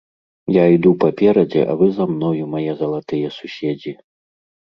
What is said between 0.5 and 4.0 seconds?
Я іду паперадзе, а вы за мною, мае залатыя суседзі.